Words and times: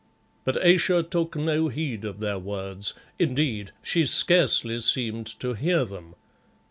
But 0.45 0.57
Ayesha 0.65 1.03
took 1.03 1.35
no 1.35 1.67
heed 1.67 2.05
of 2.05 2.17
their 2.19 2.39
words; 2.39 2.95
indeed, 3.19 3.69
she 3.83 4.07
scarcely 4.07 4.79
seemed 4.81 5.27
to 5.41 5.53
hear 5.53 5.85
them. 5.85 6.15